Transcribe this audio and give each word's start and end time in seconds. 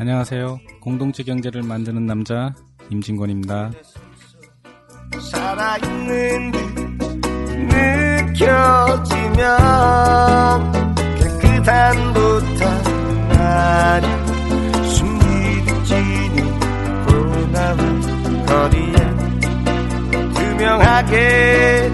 안녕하세요. 0.00 0.60
공동체 0.80 1.24
경제를 1.24 1.64
만드는 1.64 2.06
남자 2.06 2.54
임진권입니다. 2.88 3.72
살아있는 5.32 6.52
듯 6.52 6.58
느껴지면 8.32 9.48
깨끗한 11.16 12.12
부탁 12.14 12.82
나를 13.28 14.08
숨기듯 14.86 15.84
지는 15.84 16.60
보나마 17.08 17.82
거리에 18.46 18.94
투명하게 20.34 21.90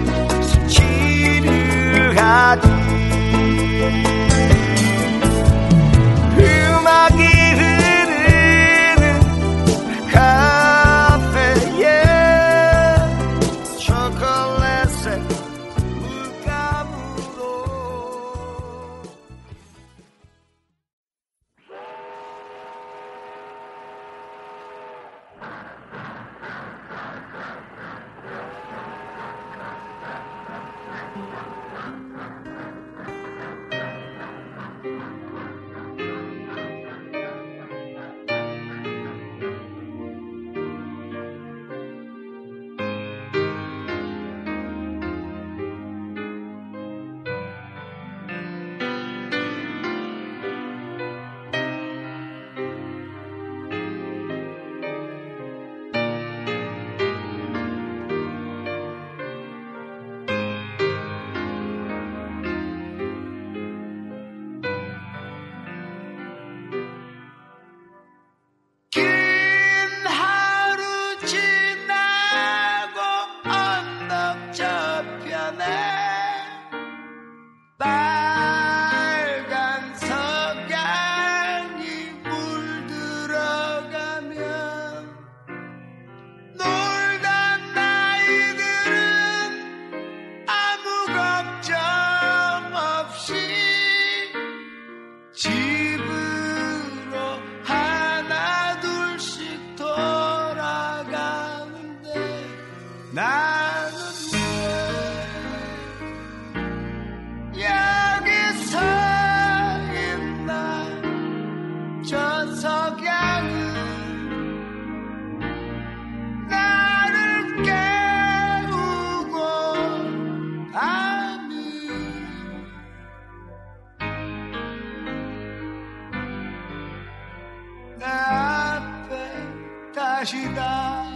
다 130.25 131.14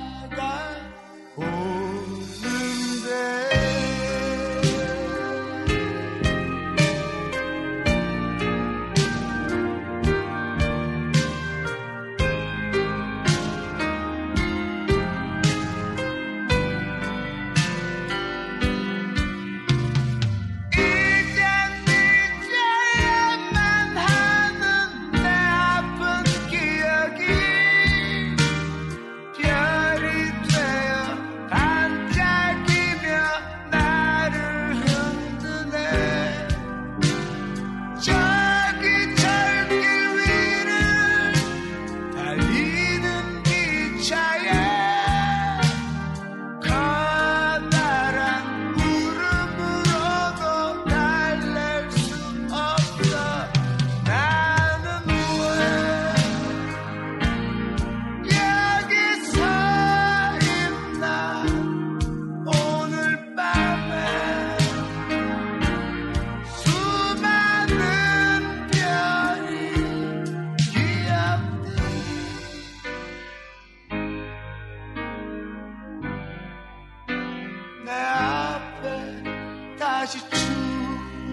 you 80.15 80.21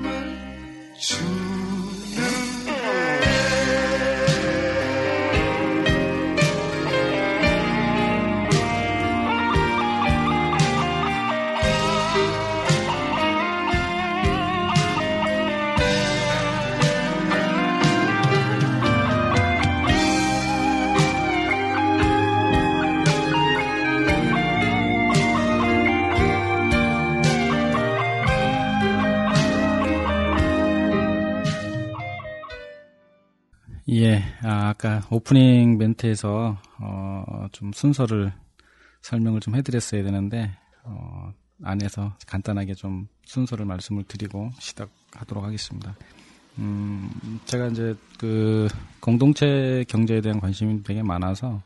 much, 0.03 1.09
too 1.09 1.46
아, 34.87 34.99
아까 34.99 35.07
오프닝 35.11 35.79
멘트에서 35.79 36.57
어, 36.79 37.47
좀 37.51 37.73
순서를 37.73 38.33
설명을 39.03 39.41
좀 39.41 39.57
해드렸어야 39.57 40.05
되는데 40.05 40.57
어, 40.85 41.33
안에서 41.65 42.17
간단하게 42.27 42.75
좀 42.75 43.09
순서를 43.25 43.67
말씀을 43.67 44.05
드리고 44.05 44.51
시작하도록 44.61 45.43
하겠습니다. 45.43 45.97
음, 46.59 47.11
제가 47.47 47.67
이제 47.67 47.97
그 48.19 48.69
공동체 49.01 49.85
경제에 49.89 50.21
대한 50.21 50.41
관심이 50.41 50.83
되게 50.85 51.03
많아서 51.03 51.63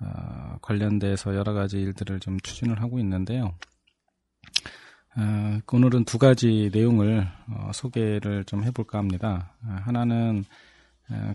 어, 0.00 0.56
관련돼서 0.60 1.36
여러 1.36 1.52
가지 1.52 1.78
일들을 1.78 2.18
좀 2.18 2.40
추진을 2.40 2.82
하고 2.82 2.98
있는데요. 2.98 3.54
어, 5.16 5.60
오늘은 5.72 6.04
두 6.04 6.18
가지 6.18 6.70
내용을 6.72 7.28
어, 7.48 7.70
소개를 7.72 8.44
좀 8.44 8.64
해볼까 8.64 8.98
합니다. 8.98 9.54
어, 9.64 9.76
하나는 9.82 10.44
어, 10.46 10.69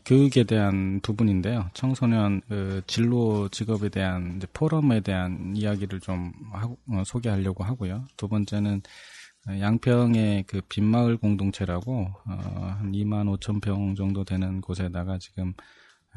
교육에 0.05 0.43
대한 0.43 0.99
부분인데요. 1.01 1.69
청소년 1.73 2.41
그 2.47 2.81
진로 2.87 3.49
직업에 3.49 3.89
대한 3.89 4.41
포럼에 4.53 5.01
대한 5.01 5.53
이야기를 5.55 5.99
좀 5.99 6.31
하고, 6.53 6.77
어, 6.89 7.03
소개하려고 7.05 7.63
하고요. 7.63 8.05
두 8.15 8.27
번째는 8.27 8.81
양평의 9.47 10.45
그 10.47 10.61
빈마을 10.69 11.17
공동체라고 11.17 12.07
어, 12.25 12.75
한 12.79 12.91
2만 12.91 13.37
5천 13.37 13.61
평 13.61 13.95
정도 13.95 14.23
되는 14.23 14.61
곳에다가 14.61 15.17
지금 15.19 15.53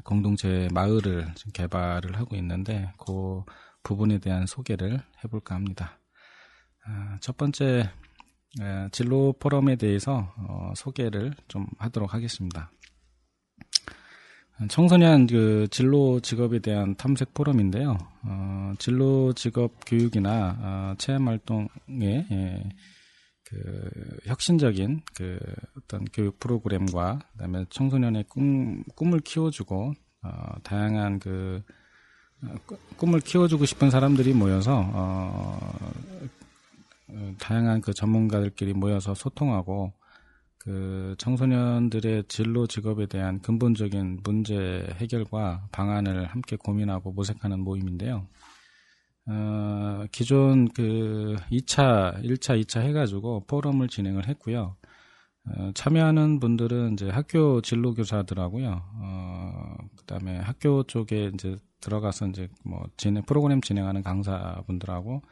공동체 0.04 0.68
마을을 0.72 1.26
개발을 1.52 2.16
하고 2.16 2.36
있는데 2.36 2.92
그 3.04 3.42
부분에 3.82 4.18
대한 4.18 4.46
소개를 4.46 5.00
해볼까 5.24 5.56
합니다. 5.56 5.98
아, 6.86 7.18
첫 7.20 7.36
번째 7.36 7.90
진로 8.92 9.34
포럼에 9.38 9.76
대해서 9.76 10.32
어, 10.36 10.72
소개를 10.74 11.34
좀 11.48 11.66
하도록 11.78 12.14
하겠습니다. 12.14 12.70
청소년 14.66 15.28
그 15.28 15.68
진로 15.70 16.18
직업에 16.18 16.58
대한 16.58 16.96
탐색 16.96 17.32
포럼인데요. 17.32 17.96
어, 18.24 18.72
진로 18.78 19.32
직업 19.32 19.72
교육이나 19.86 20.58
어, 20.60 20.94
체험 20.98 21.28
활동에 21.28 21.68
예, 22.30 22.68
그 23.44 23.90
혁신적인 24.26 25.02
그 25.14 25.38
어떤 25.76 26.04
교육 26.06 26.40
프로그램과 26.40 27.20
그다음에 27.32 27.66
청소년의 27.70 28.24
꿈 28.28 28.82
꿈을 28.96 29.20
키워주고 29.20 29.92
어, 30.22 30.54
다양한 30.64 31.20
그 31.20 31.62
어, 32.42 32.54
꿈을 32.96 33.20
키워주고 33.20 33.64
싶은 33.64 33.90
사람들이 33.90 34.34
모여서 34.34 34.90
어, 34.92 35.60
어, 37.08 37.34
다양한 37.38 37.80
그 37.80 37.94
전문가들끼리 37.94 38.74
모여서 38.74 39.14
소통하고 39.14 39.92
그 40.58 41.14
청소년들의 41.18 42.24
진로 42.28 42.66
직업에 42.66 43.06
대한 43.06 43.40
근본적인 43.40 44.20
문제 44.24 44.86
해결과 44.96 45.68
방안을 45.72 46.26
함께 46.26 46.56
고민하고 46.56 47.12
모색하는 47.12 47.60
모임인데요. 47.60 48.26
어, 49.30 50.04
기존 50.10 50.68
그 50.68 51.36
2차, 51.50 52.22
1차, 52.24 52.60
2차 52.62 52.80
해가지고 52.80 53.44
포럼을 53.46 53.88
진행을 53.88 54.26
했고요. 54.26 54.76
어, 55.46 55.70
참여하는 55.74 56.40
분들은 56.40 56.94
이제 56.94 57.08
학교 57.08 57.60
진로 57.60 57.94
교사들하고요. 57.94 58.82
어, 58.94 59.76
그 59.96 60.04
다음에 60.04 60.38
학교 60.38 60.82
쪽에 60.82 61.30
이제 61.34 61.56
들어가서 61.80 62.28
이제 62.28 62.48
뭐 62.64 62.84
진행, 62.96 63.22
프로그램 63.24 63.60
진행하는 63.60 64.02
강사분들하고 64.02 65.22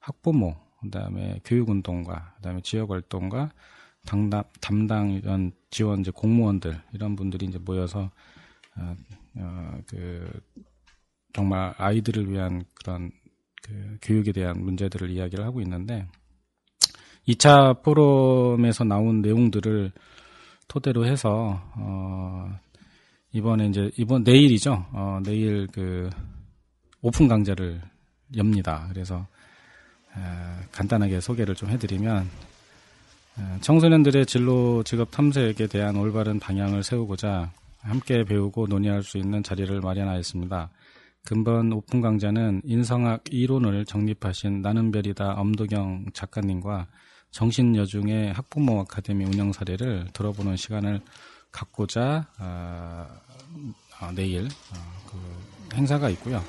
학부모, 0.00 0.56
그 0.80 0.90
다음에 0.90 1.40
교육 1.44 1.68
운동가, 1.68 2.32
그 2.36 2.42
다음에 2.42 2.60
지역 2.62 2.90
활동가, 2.90 3.40
담 3.44 3.50
당, 4.04 4.30
담당 4.60 5.10
이런 5.10 5.52
지원 5.70 6.00
이제 6.00 6.10
공무원들 6.10 6.80
이런 6.92 7.16
분들이 7.16 7.46
이제 7.46 7.58
모여서 7.58 8.10
어, 8.76 8.96
어, 9.36 9.78
그 9.86 10.40
정말 11.32 11.74
아이들을 11.78 12.30
위한 12.30 12.64
그런 12.74 13.10
그 13.62 13.98
교육에 14.02 14.32
대한 14.32 14.62
문제들을 14.62 15.10
이야기를 15.10 15.44
하고 15.44 15.60
있는데 15.60 16.06
2차 17.28 17.82
포럼에서 17.82 18.84
나온 18.84 19.22
내용들을 19.22 19.92
토대로 20.68 21.06
해서 21.06 21.62
어 21.76 22.50
이번에 23.32 23.66
이제 23.66 23.90
이번 23.96 24.24
내일이죠. 24.24 24.86
어 24.92 25.20
내일 25.24 25.68
그 25.68 26.10
오픈 27.00 27.28
강좌를 27.28 27.80
엽니다. 28.36 28.86
그래서 28.88 29.26
에, 30.16 30.20
간단하게 30.72 31.20
소개를 31.20 31.54
좀 31.54 31.70
해드리면 31.70 32.28
청소년들의 33.60 34.26
진로 34.26 34.82
직업 34.82 35.10
탐색에 35.10 35.66
대한 35.70 35.96
올바른 35.96 36.38
방향을 36.38 36.82
세우고자 36.82 37.52
함께 37.80 38.24
배우고 38.24 38.66
논의할 38.66 39.02
수 39.02 39.18
있는 39.18 39.42
자리를 39.42 39.80
마련하였습니다. 39.80 40.70
금번 41.24 41.72
오픈 41.72 42.00
강좌는 42.00 42.62
인성학 42.64 43.24
이론을 43.30 43.84
정립하신 43.84 44.60
나는 44.60 44.90
별이다 44.90 45.34
엄도경 45.34 46.06
작가님과 46.12 46.88
정신여중의 47.30 48.32
학부모 48.32 48.80
아카데미 48.80 49.24
운영 49.24 49.52
사례를 49.52 50.08
들어보는 50.12 50.56
시간을 50.56 51.00
갖고자 51.50 52.26
어, 52.38 53.06
어, 54.00 54.12
내일 54.14 54.44
어, 54.44 54.76
그 55.06 55.76
행사가 55.76 56.08
있고요. 56.10 56.42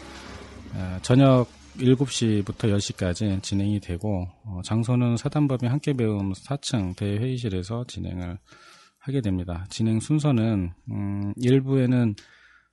어, 0.73 0.99
저녁 1.01 1.47
7시부터 1.77 2.73
10시까지 2.75 3.41
진행이 3.41 3.79
되고 3.79 4.27
어, 4.45 4.61
장소는 4.63 5.17
사단법인 5.17 5.69
함께 5.69 5.93
배움 5.93 6.33
4층 6.33 6.95
대회의실에서 6.95 7.85
진행을 7.87 8.37
하게 8.99 9.21
됩니다. 9.21 9.65
진행 9.69 9.99
순서는 9.99 10.71
음, 10.91 11.33
1부에는 11.35 12.15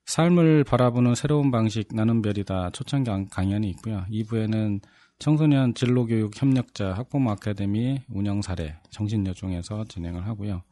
삶을 0.07 0.65
바라보는 0.65 1.15
새로운 1.15 1.51
방식 1.51 1.89
나는 1.95 2.23
별이다 2.23 2.71
초청 2.71 3.05
강연이 3.31 3.69
있고요. 3.71 4.05
2부에는 4.11 4.81
청소년 5.19 5.75
진로교육 5.75 6.41
협력자 6.41 6.93
학부모 6.93 7.31
아카데미 7.33 8.01
운영 8.09 8.43
사례 8.43 8.77
정신여중에서 8.91 9.85
진행을 9.85 10.27
하고요. 10.27 10.63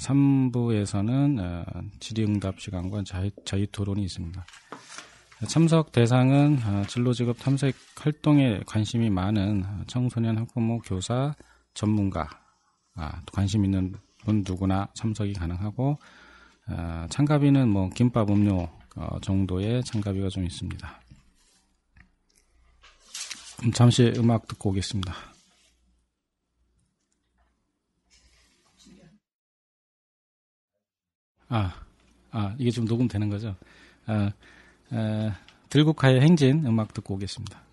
3부에서는 0.00 1.40
어, 1.40 1.64
질의응답 2.00 2.60
시간과 2.60 3.02
자유, 3.04 3.30
자유 3.44 3.66
토론이 3.66 4.02
있습니다. 4.04 4.44
참석 5.46 5.92
대상은 5.92 6.58
어, 6.64 6.82
진로직업 6.88 7.38
탐색 7.38 7.76
활동에 7.96 8.60
관심이 8.66 9.08
많은 9.08 9.64
청소년 9.86 10.36
학부모 10.36 10.80
교사 10.80 11.32
전문가 11.74 12.28
아, 12.96 13.22
관심 13.32 13.64
있는 13.64 13.94
분 14.24 14.42
누구나 14.44 14.88
참석이 14.94 15.34
가능하고 15.34 15.96
어, 16.68 17.06
참가비는 17.08 17.68
뭐 17.68 17.88
김밥 17.90 18.28
음료 18.30 18.68
어, 18.96 19.20
정도의 19.20 19.84
참가비가 19.84 20.28
좀 20.28 20.44
있습니다. 20.44 21.00
잠시 23.74 24.12
음악 24.16 24.48
듣고 24.48 24.70
오겠습니다. 24.70 25.14
아, 31.48 31.74
아 32.32 32.56
이게 32.58 32.72
좀 32.72 32.84
녹음되는 32.86 33.30
거죠? 33.30 33.54
아, 34.06 34.32
에, 34.92 35.32
들국화의 35.68 36.20
행진 36.20 36.64
음악 36.66 36.94
듣고 36.94 37.14
오겠습니다. 37.14 37.67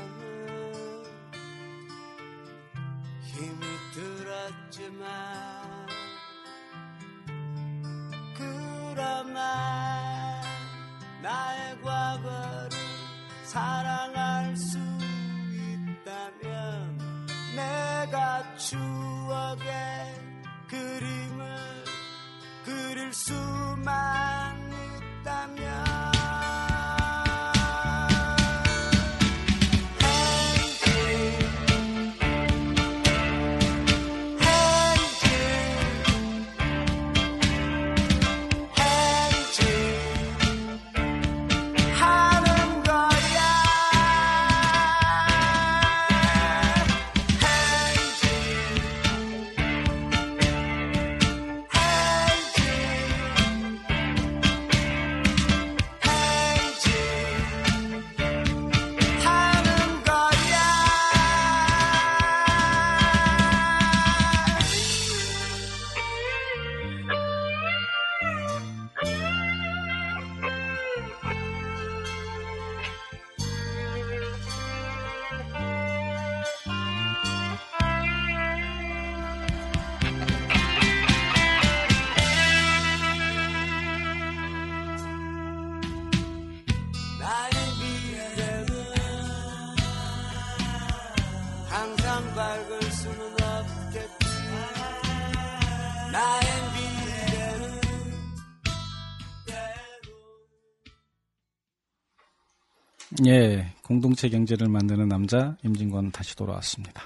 예, 103.26 103.68
공동체 103.84 104.28
경제를 104.28 104.68
만드는 104.68 105.08
남자 105.08 105.56
임진권 105.64 106.12
다시 106.12 106.36
돌아왔습니다. 106.36 107.04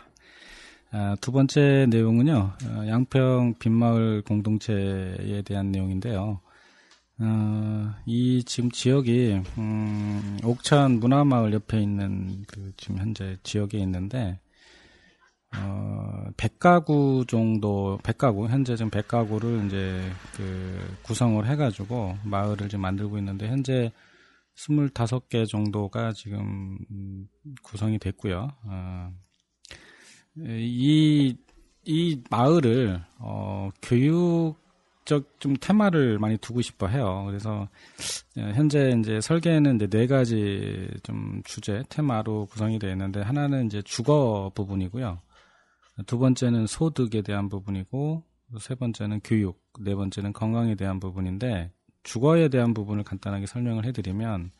아, 0.92 1.16
두 1.22 1.32
번째 1.32 1.86
내용은요, 1.90 2.54
어, 2.66 2.88
양평 2.88 3.56
빈마을 3.60 4.24
공동체에 4.24 5.42
대한 5.44 5.72
내용인데요. 5.72 6.40
어, 7.20 7.94
이 8.06 8.44
지금 8.46 8.72
지역이 8.72 9.42
음, 9.58 10.40
옥천 10.44 11.00
문화마을 11.00 11.54
옆에 11.54 11.82
있는 11.82 12.44
그 12.48 12.72
지금 12.78 12.98
현재 12.98 13.38
지역에 13.44 13.78
있는데 13.80 14.40
어, 15.56 16.26
100가구 16.36 17.28
정도, 17.28 17.98
100가구, 18.04 18.48
현재 18.50 18.76
지금 18.76 18.92
100가구를 18.92 19.66
이제 19.68 20.02
그 20.36 20.80
구성을 21.04 21.46
해가지고 21.48 22.18
마을을 22.24 22.70
지금 22.70 22.82
만들고 22.82 23.18
있는데, 23.18 23.48
현재 23.48 23.92
25개 24.58 25.48
정도가 25.48 26.14
지금 26.14 26.78
구성이 27.64 28.00
됐고요. 28.00 28.50
어, 28.66 29.14
이, 30.38 31.36
이 31.86 32.22
마을을, 32.30 33.02
어, 33.20 33.70
교육적 33.82 35.40
좀 35.40 35.56
테마를 35.60 36.20
많이 36.20 36.38
두고 36.38 36.62
싶어 36.62 36.88
해요. 36.88 37.24
그래서, 37.28 37.68
현재 38.36 38.94
이제 39.00 39.22
설계는 39.22 39.76
이제 39.78 39.88
네 39.88 40.08
가지 40.08 40.90
좀 41.04 41.42
주제, 41.46 41.84
테마로 41.90 42.48
구성이 42.48 42.78
되어 42.80 42.92
있는데, 42.92 43.22
하나는 43.22 43.68
이제 43.68 43.82
주거 43.84 44.52
부분이고요. 44.54 45.22
두 46.06 46.20
번째는 46.20 46.68
소득에 46.68 47.22
대한 47.22 47.50
부분이고, 47.50 48.24
세 48.60 48.76
번째는 48.76 49.22
교육, 49.24 49.62
네 49.82 49.96
번째는 49.96 50.34
건강에 50.34 50.76
대한 50.76 51.00
부분인데, 51.00 51.72
주거에 52.08 52.48
대한 52.48 52.74
부분을 52.74 53.04
간단하게 53.04 53.48
설명을 53.48 53.84
해드리면, 53.84 54.52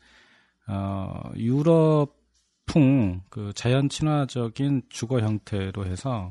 어, 0.66 1.30
유럽풍 1.34 3.22
그 3.30 3.52
자연 3.54 3.88
친화적인 3.88 4.82
주거 4.90 5.20
형태로 5.20 5.86
해서 5.86 6.30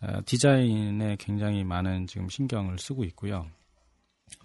어, 0.00 0.18
디자인에 0.24 1.16
굉장히 1.18 1.62
많은 1.62 2.06
지금 2.06 2.30
신경을 2.30 2.78
쓰고 2.78 3.04
있고요. 3.04 3.46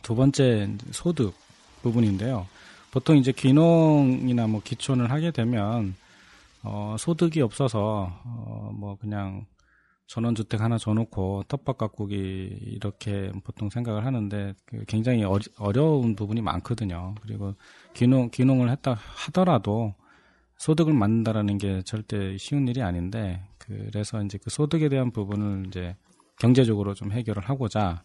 두 0.02 0.14
번째 0.14 0.76
소득 0.92 1.34
부분인데요. 1.82 2.46
보통 2.92 3.16
이제 3.16 3.32
귀농이나 3.32 4.48
뭐 4.48 4.62
기촌을 4.62 5.12
하게 5.12 5.32
되면 5.32 5.96
어, 6.62 6.98
소득이 7.00 7.42
없어서 7.42 8.20
어, 8.26 8.72
뭐 8.74 8.98
그냥 8.98 9.46
전원주택 10.12 10.60
하나 10.60 10.78
줘놓고 10.78 11.44
텃밭 11.48 11.78
가꾸기 11.78 12.16
이렇게 12.16 13.32
보통 13.46 13.70
생각을 13.70 14.06
하는데 14.06 14.54
그 14.66 14.84
굉장히 14.86 15.24
어려 15.24 15.86
운 15.86 16.18
부분이 16.18 16.42
많거든요. 16.42 17.16
그리고 17.22 17.56
귀농 17.94 18.30
귀농을 18.30 18.70
했다 18.72 18.94
하더라도 18.94 19.96
소득을 20.58 20.94
만든다라는 20.94 21.58
게 21.58 21.82
절대 21.84 22.38
쉬운 22.38 22.68
일이 22.68 22.82
아닌데 22.82 23.42
그래서 23.58 24.22
이제 24.22 24.38
그 24.38 24.50
소득에 24.50 24.90
대한 24.90 25.12
부분을 25.12 25.68
이제 25.68 25.96
경제적으로 26.38 26.94
좀 26.94 27.14
해결을 27.14 27.44
하고자 27.48 28.04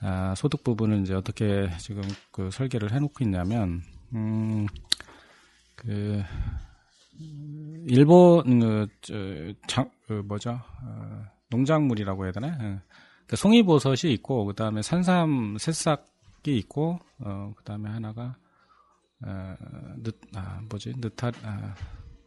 아, 0.00 0.34
소득 0.36 0.64
부분을 0.64 1.02
이제 1.02 1.12
어떻게 1.12 1.68
지금 1.76 2.02
그 2.30 2.50
설계를 2.50 2.92
해놓고 2.92 3.22
있냐면 3.22 3.82
음 4.14 4.66
그 5.76 6.22
일본 7.88 8.60
그, 8.60 8.86
저, 9.00 9.14
장, 9.66 9.90
그 10.06 10.22
뭐죠 10.26 10.60
어, 10.82 11.24
농작물이라고 11.50 12.24
해야 12.24 12.32
되나? 12.32 12.58
예. 12.62 12.80
그 13.26 13.36
송이버섯이 13.36 14.12
있고 14.14 14.44
그 14.44 14.54
다음에 14.54 14.82
산삼 14.82 15.56
새싹이 15.58 16.56
있고 16.58 16.98
어, 17.18 17.52
그 17.56 17.64
다음에 17.64 17.90
하나가 17.90 18.36
어, 19.24 19.54
늦, 20.02 20.14
아, 20.34 20.60
뭐지 20.68 20.94
느탈 21.00 21.32
아, 21.42 21.74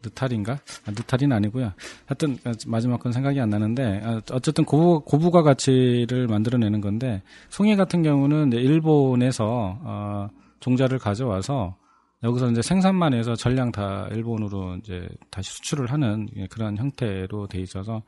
느탈인가? 0.01 0.53
아, 0.53 0.91
느탈이는 0.91 1.35
아니고요. 1.35 1.73
하여튼 2.05 2.37
마지막 2.67 2.99
건 2.99 3.11
생각이 3.11 3.39
안 3.39 3.49
나는데 3.49 4.01
아, 4.03 4.21
어쨌든 4.31 4.65
고부, 4.65 5.01
고부가 5.05 5.41
가치를 5.41 6.27
만들어내는 6.27 6.81
건데 6.81 7.21
송이 7.49 7.75
같은 7.75 8.03
경우는 8.03 8.53
일본에서 8.53 9.77
어, 9.81 10.29
종자를 10.59 10.99
가져와서 10.99 11.77
여기서 12.23 12.51
이제 12.51 12.61
생산만 12.61 13.13
해서 13.13 13.35
전량 13.35 13.71
다 13.71 14.07
일본으로 14.11 14.75
이제 14.77 15.07
다시 15.31 15.51
수출을 15.51 15.91
하는 15.91 16.27
그런 16.49 16.77
형태로 16.77 17.47
돼 17.47 17.59
있어서 17.59 18.03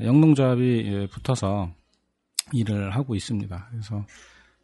영농조합이 0.00 0.82
예, 0.86 1.06
붙어서 1.06 1.72
일을 2.52 2.90
하고 2.90 3.14
있습니다. 3.14 3.68
그래서 3.70 4.04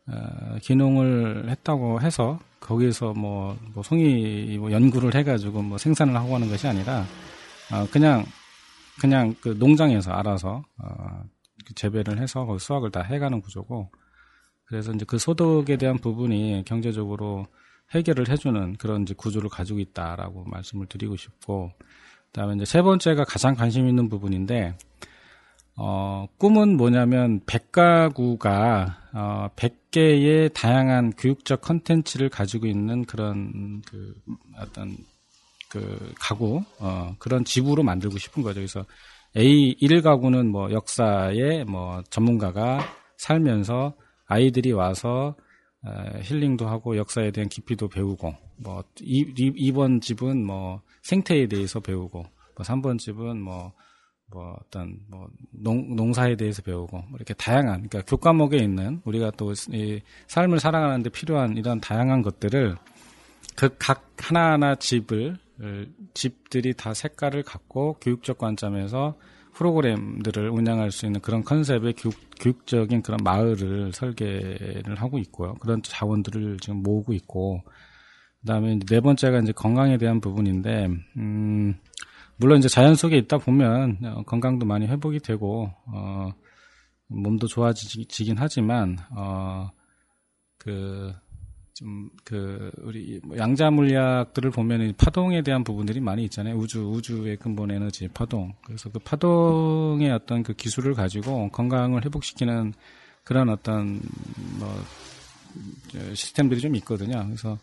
어, 0.09 0.59
기농을 0.62 1.50
했다고 1.50 2.00
해서 2.00 2.38
거기에서 2.61 3.12
뭐, 3.12 3.57
뭐 3.75 3.83
송이 3.83 4.57
뭐 4.59 4.73
연구를 4.73 5.14
해가지고 5.14 5.62
뭐 5.62 5.78
생산을 5.78 6.17
하고 6.17 6.35
하는 6.35 6.49
것이 6.49 6.67
아니라 6.67 7.05
어, 7.73 7.87
그냥 7.93 8.25
그냥 9.00 9.35
그 9.40 9.50
농장에서 9.50 10.11
알아서 10.11 10.64
어, 10.83 11.23
재배를 11.75 12.21
해서 12.21 12.45
거기 12.47 12.59
수확을 12.59 12.90
다 12.90 13.02
해가는 13.02 13.40
구조고 13.40 13.90
그래서 14.64 14.93
이제 14.93 15.05
그 15.07 15.19
소득에 15.19 15.76
대한 15.76 15.99
부분이 15.99 16.64
경제적으로 16.67 17.47
해결을 17.95 18.28
해주는 18.28 18.76
그런 18.76 19.02
이제 19.02 19.14
구조를 19.14 19.49
가지고 19.49 19.78
있다라고 19.78 20.45
말씀을 20.45 20.87
드리고 20.87 21.16
싶고, 21.16 21.73
그다음에 22.26 22.54
이제 22.57 22.64
세 22.64 22.83
번째가 22.83 23.25
가장 23.25 23.54
관심 23.54 23.88
있는 23.88 24.09
부분인데, 24.09 24.76
어, 25.80 26.26
꿈은 26.38 26.76
뭐냐면 26.76 27.40
100가구가 27.47 28.97
어, 29.14 29.49
100개의 29.54 30.52
다양한 30.52 31.12
교육적 31.12 31.61
컨텐츠를 31.61 32.28
가지고 32.28 32.66
있는 32.66 33.04
그런 33.04 33.80
그 33.83 34.12
어떤 34.59 34.97
그 35.68 36.12
가구 36.18 36.62
어, 36.80 37.14
그런 37.21 37.45
집으로 37.45 37.85
만들고 37.85 38.18
싶은 38.18 38.42
거죠. 38.42 38.57
그래서 38.57 38.85
A 39.37 39.76
1 39.78 40.02
가구는 40.02 40.50
뭐 40.50 40.73
역사에 40.73 41.62
뭐 41.64 42.02
전문가가 42.11 42.80
살면서 43.16 43.95
아이들이 44.26 44.73
와서 44.73 45.37
힐링도 46.23 46.68
하고 46.68 46.97
역사에 46.97 47.30
대한 47.30 47.49
깊이도 47.49 47.88
배우고 47.88 48.35
뭐 48.56 48.85
2, 49.00 49.73
번 49.73 50.00
집은 50.00 50.44
뭐 50.44 50.82
생태에 51.02 51.47
대해서 51.47 51.80
배우고 51.80 52.20
뭐 52.20 52.30
3번 52.56 52.99
집은 52.99 53.40
뭐, 53.40 53.73
뭐 54.30 54.56
어떤 54.61 54.99
뭐 55.08 55.28
농, 55.52 55.94
농사에 55.94 56.37
대해서 56.37 56.62
배우고 56.62 56.97
뭐 56.97 57.11
이렇게 57.14 57.32
다양한 57.35 57.88
그러니까 57.88 58.02
교과목에 58.02 58.56
있는 58.58 59.00
우리가 59.04 59.30
또 59.32 59.52
이 59.73 60.00
삶을 60.26 60.58
살아가는데 60.61 61.11
필요한 61.11 61.56
이런 61.56 61.80
다양한 61.80 62.23
것들을 62.23 62.76
그 63.56 63.68
각 63.78 64.04
하나하나 64.20 64.75
집을 64.75 65.38
집들이 66.14 66.75
다 66.75 66.94
색깔을 66.94 67.42
갖고 67.42 67.94
교육적 68.00 68.38
관점에서 68.38 69.16
프로그램들을 69.58 70.50
운영할 70.50 70.92
수 70.92 71.04
있는 71.04 71.20
그런 71.20 71.42
컨셉의 71.42 71.94
교육, 71.94 72.14
교육 72.38 72.64
적인 72.64 73.02
그런 73.02 73.18
마을을 73.24 73.92
설계를 73.92 74.94
하고 74.94 75.18
있고요. 75.18 75.54
그런 75.54 75.82
자원들을 75.82 76.58
지금 76.60 76.84
모으고 76.84 77.12
있고, 77.12 77.62
그 78.40 78.46
다음에 78.46 78.78
네 78.78 79.00
번째가 79.00 79.40
이제 79.40 79.50
건강에 79.50 79.98
대한 79.98 80.20
부분인데, 80.20 80.88
음, 81.16 81.74
물론 82.36 82.58
이제 82.58 82.68
자연 82.68 82.94
속에 82.94 83.16
있다 83.16 83.38
보면 83.38 83.98
어, 84.04 84.22
건강도 84.22 84.64
많이 84.64 84.86
회복이 84.86 85.18
되고, 85.18 85.72
어, 85.92 86.30
몸도 87.08 87.48
좋아지긴 87.48 88.36
하지만, 88.38 88.96
어, 89.10 89.70
그, 90.56 91.12
좀 91.78 92.11
그 92.25 92.70
우리 92.82 93.20
뭐 93.25 93.38
양자 93.38 93.70
물리학들을 93.70 94.50
보면 94.50 94.94
파동에 94.99 95.42
대한 95.42 95.64
부분들이 95.64 96.00
많이 96.00 96.25
있잖아요. 96.25 96.56
우주 96.56 96.82
우주의 96.82 97.37
근본 97.37 97.70
에너지 97.70 98.08
파동. 98.08 98.52
그래서 98.64 98.90
그 98.90 98.99
파동의 98.99 100.11
어떤 100.11 100.42
그 100.42 100.52
기술을 100.52 100.94
가지고 100.94 101.49
건강을 101.50 102.04
회복시키는 102.04 102.75
그런 103.25 103.49
어떤 103.49 104.00
뭐 104.58 104.85
시스템들이 106.14 106.61
좀 106.61 106.75
있거든요. 106.76 107.25
그래서 107.25 107.58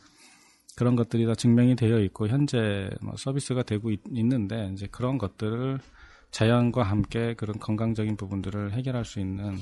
그런 0.76 0.96
것들이 0.96 1.26
다 1.26 1.36
증명이 1.36 1.76
되어 1.76 2.00
있고 2.00 2.28
현재 2.28 2.90
뭐 3.02 3.16
서비스가 3.18 3.64
되고 3.64 3.92
있, 3.92 4.02
는데 4.08 4.72
이제 4.74 4.88
그런 4.92 5.18
것들을 5.18 5.80
자연과 6.32 6.84
함께 6.84 7.34
그런 7.36 7.60
건강적인 7.60 8.18
부분들을 8.18 8.74
해결할 8.74 9.06
수 9.06 9.20
있는 9.20 9.58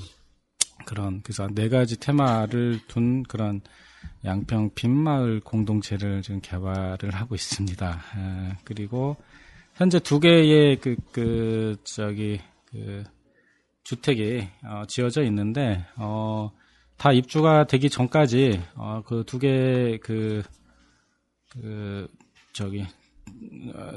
그런 0.86 1.22
그래서 1.22 1.46
네 1.54 1.68
가지 1.68 2.00
테마를 2.00 2.80
둔 2.88 3.22
그런 3.22 3.60
양평 4.24 4.70
빈마을 4.74 5.40
공동체를 5.40 6.22
지금 6.22 6.40
개발을 6.40 7.10
하고 7.12 7.34
있습니다. 7.34 7.90
에, 7.90 8.56
그리고 8.64 9.16
현재 9.74 9.98
두 9.98 10.20
개의 10.20 10.76
그, 10.76 10.96
그, 11.12 11.76
저기, 11.84 12.40
그, 12.66 13.02
주택이, 13.82 14.48
어, 14.64 14.84
지어져 14.86 15.22
있는데, 15.24 15.84
어, 15.96 16.50
다 16.96 17.12
입주가 17.12 17.66
되기 17.66 17.90
전까지, 17.90 18.62
어, 18.76 19.02
그 19.04 19.24
두 19.26 19.38
개, 19.38 19.98
그, 20.02 20.42
그, 21.50 22.08
저기, 22.52 22.84
어, 23.74 23.92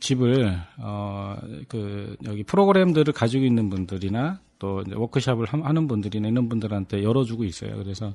집을, 0.00 0.58
어, 0.78 1.36
그, 1.68 2.16
여기 2.24 2.42
프로그램들을 2.42 3.12
가지고 3.12 3.44
있는 3.44 3.68
분들이나 3.68 4.40
또 4.58 4.82
워크샵을 4.92 5.46
하는 5.46 5.86
분들이나 5.86 6.28
이런 6.28 6.48
분들한테 6.48 7.02
열어주고 7.02 7.44
있어요. 7.44 7.76
그래서, 7.76 8.14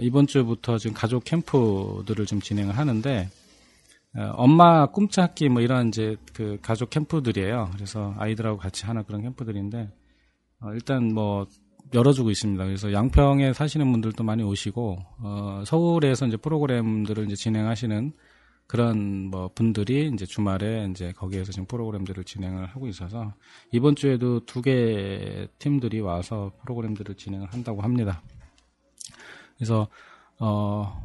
이번 0.00 0.26
주부터 0.26 0.78
지금 0.78 0.94
가족 0.94 1.24
캠프들을 1.24 2.26
좀 2.26 2.40
진행을 2.40 2.76
하는데 2.76 3.28
어, 4.14 4.32
엄마 4.34 4.86
꿈찾기 4.86 5.48
뭐 5.48 5.62
이런 5.62 5.88
이제 5.88 6.16
그 6.34 6.58
가족 6.60 6.90
캠프들이에요. 6.90 7.70
그래서 7.74 8.14
아이들하고 8.18 8.58
같이 8.58 8.84
하는 8.84 9.04
그런 9.04 9.22
캠프들인데 9.22 9.90
어, 10.60 10.72
일단 10.74 11.14
뭐 11.14 11.46
열어주고 11.94 12.30
있습니다. 12.30 12.64
그래서 12.64 12.92
양평에 12.92 13.52
사시는 13.54 13.90
분들도 13.90 14.22
많이 14.24 14.42
오시고 14.42 14.98
어, 15.20 15.62
서울에서 15.66 16.26
이제 16.26 16.36
프로그램들을 16.36 17.24
이제 17.24 17.34
진행하시는 17.36 18.12
그런 18.66 19.30
뭐 19.30 19.50
분들이 19.54 20.10
이제 20.12 20.24
주말에 20.24 20.88
이제 20.90 21.12
거기에서 21.12 21.52
지금 21.52 21.66
프로그램들을 21.66 22.24
진행을 22.24 22.66
하고 22.66 22.86
있어서 22.88 23.34
이번 23.70 23.96
주에도 23.96 24.44
두 24.46 24.62
개 24.62 25.46
팀들이 25.58 26.00
와서 26.00 26.52
프로그램들을 26.62 27.14
진행을 27.16 27.48
한다고 27.52 27.82
합니다. 27.82 28.22
그래서 29.62 29.86
어 30.40 31.00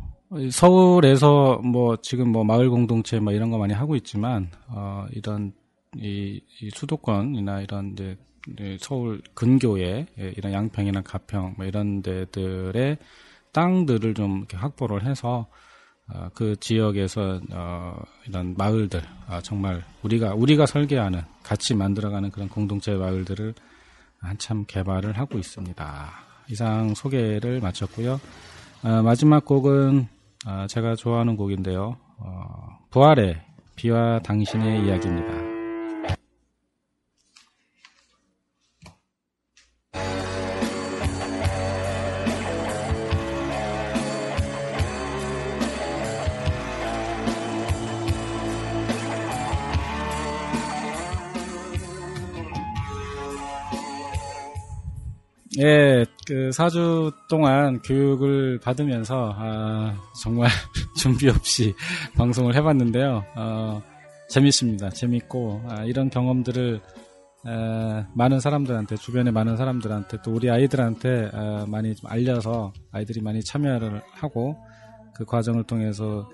서울에서 0.51 1.59
뭐 1.63 1.97
지금 1.97 2.31
뭐 2.31 2.43
마을 2.43 2.71
공동체 2.71 3.19
뭐 3.19 3.33
이런 3.33 3.51
거 3.51 3.59
많이 3.59 3.71
하고 3.71 3.95
있지만 3.95 4.49
어 4.67 5.05
이런 5.11 5.53
이, 5.95 6.41
이 6.59 6.69
수도권이나 6.71 7.61
이런 7.61 7.91
이제 7.91 8.17
서울 8.79 9.21
근교에 9.35 10.07
예, 10.17 10.33
이런 10.35 10.53
양평이나 10.53 11.01
가평 11.01 11.53
뭐 11.57 11.67
이런 11.67 12.01
데들의 12.01 12.97
땅들을 13.51 14.15
좀 14.15 14.39
이렇게 14.39 14.57
확보를 14.57 15.05
해서 15.05 15.45
어, 16.11 16.29
그 16.33 16.55
지역에서 16.59 17.39
어, 17.51 17.99
이런 18.27 18.55
마을들 18.57 19.03
아, 19.27 19.39
정말 19.41 19.83
우리가 20.01 20.33
우리가 20.33 20.65
설계하는 20.65 21.21
같이 21.43 21.75
만들어가는 21.75 22.31
그런 22.31 22.49
공동체 22.49 22.95
마을들을 22.95 23.53
한참 24.19 24.65
개발을 24.65 25.15
하고 25.19 25.37
있습니다. 25.37 26.26
이상 26.49 26.93
소개를 26.93 27.59
마쳤고요. 27.61 28.19
어, 28.83 29.01
마지막 29.03 29.45
곡은 29.45 30.07
어, 30.45 30.65
제가 30.69 30.95
좋아하는 30.95 31.35
곡인데요. 31.35 31.97
어, 32.19 32.79
부활의 32.89 33.41
비와 33.75 34.19
당신의 34.19 34.85
이야기입니다. 34.85 35.47
예, 55.59 56.05
그 56.27 56.49
4주 56.49 57.13
동안 57.29 57.81
교육을 57.81 58.59
받으면서 58.59 59.33
아, 59.37 59.95
정말 60.21 60.49
준비 60.97 61.29
없이 61.29 61.73
방송을 62.17 62.53
해봤는데요. 62.53 63.23
어, 63.37 63.81
재밌습니다. 64.27 64.89
재밌고 64.89 65.63
아, 65.69 65.85
이런 65.85 66.09
경험들을 66.09 66.81
에, 67.47 68.05
많은 68.13 68.41
사람들한테 68.41 68.97
주변에 68.97 69.31
많은 69.31 69.55
사람들한테 69.55 70.17
또 70.21 70.33
우리 70.33 70.49
아이들한테 70.49 71.29
에, 71.33 71.65
많이 71.65 71.95
좀 71.95 72.09
알려서 72.09 72.73
아이들이 72.91 73.21
많이 73.21 73.41
참여를 73.41 74.01
하고 74.11 74.57
그 75.15 75.23
과정을 75.23 75.63
통해서 75.63 76.29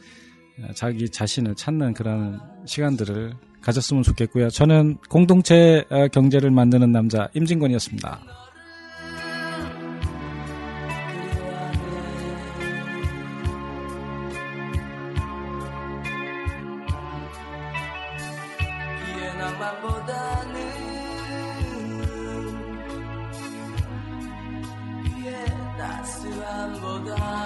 자기 0.73 1.08
자신을 1.10 1.53
찾는 1.53 1.93
그런 1.93 2.41
시간들을 2.65 3.34
가졌으면 3.62 4.01
좋겠고요. 4.01 4.49
저는 4.49 4.97
공동체 5.10 5.86
경제를 6.12 6.49
만드는 6.49 6.91
남자 6.91 7.29
임진권이었습니다. 7.34 8.42
나 26.99 27.42